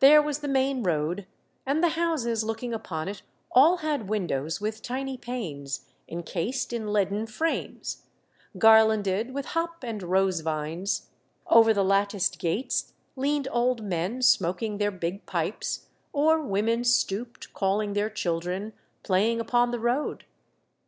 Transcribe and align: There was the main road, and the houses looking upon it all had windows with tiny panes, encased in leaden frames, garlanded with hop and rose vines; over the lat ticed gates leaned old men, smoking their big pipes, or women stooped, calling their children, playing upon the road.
There 0.00 0.20
was 0.20 0.40
the 0.40 0.48
main 0.48 0.82
road, 0.82 1.28
and 1.64 1.80
the 1.80 1.90
houses 1.90 2.42
looking 2.42 2.74
upon 2.74 3.06
it 3.08 3.22
all 3.52 3.76
had 3.76 4.08
windows 4.08 4.60
with 4.60 4.82
tiny 4.82 5.16
panes, 5.16 5.86
encased 6.08 6.72
in 6.72 6.92
leaden 6.92 7.24
frames, 7.28 8.02
garlanded 8.58 9.32
with 9.32 9.44
hop 9.54 9.84
and 9.84 10.02
rose 10.02 10.40
vines; 10.40 11.10
over 11.46 11.72
the 11.72 11.84
lat 11.84 12.10
ticed 12.10 12.40
gates 12.40 12.94
leaned 13.14 13.46
old 13.52 13.84
men, 13.84 14.22
smoking 14.22 14.78
their 14.78 14.90
big 14.90 15.24
pipes, 15.24 15.86
or 16.12 16.42
women 16.42 16.82
stooped, 16.82 17.52
calling 17.54 17.92
their 17.92 18.10
children, 18.10 18.72
playing 19.04 19.38
upon 19.38 19.70
the 19.70 19.78
road. 19.78 20.24